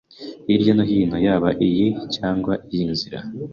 Hirya 0.45 0.71
no 0.75 0.83
hino 0.89 1.17
yaba 1.25 1.49
iyi 1.67 1.87
cyangwa 2.15 2.53
iyi 2.73 2.85
nzira 2.93 3.19